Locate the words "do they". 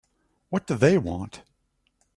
0.65-0.97